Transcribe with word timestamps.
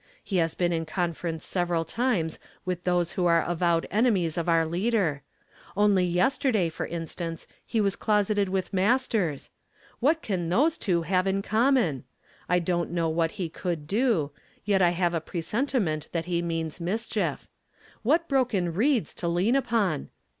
He 0.23 0.37
has 0.37 0.55
been 0.55 0.73
in 0.73 0.87
conference 0.87 1.45
several 1.45 1.85
times 1.85 2.39
with 2.65 2.85
those 2.85 3.11
who 3.11 3.27
are 3.27 3.43
avowed 3.47 3.85
enemies 3.91 4.35
of 4.35 4.49
our 4.49 4.65
Leader. 4.65 5.21
Only 5.77 6.05
yesterday, 6.05 6.69
for 6.69 6.87
instance, 6.87 7.45
he 7.63 7.79
was 7.79 7.95
closeted 7.95 8.49
with 8.49 8.73
Masters. 8.73 9.51
What 9.99 10.23
can 10.23 10.49
those 10.49 10.79
two 10.79 11.03
have 11.03 11.27
in 11.27 11.43
common? 11.43 12.03
I 12.49 12.57
don't 12.57 12.89
know 12.89 13.09
what 13.09 13.33
he 13.33 13.47
could 13.47 13.85
do, 13.85 14.31
yet 14.65 14.81
I 14.81 14.89
have 14.89 15.13
a 15.13 15.21
presentiment 15.21 16.07
that 16.13 16.25
he 16.25 16.41
means 16.41 16.81
mischief. 16.81 17.47
What 18.01 18.27
broken 18.27 18.73
reeds 18.73 19.13
to 19.13 19.27
lean 19.27 19.55
upon 19.55 20.09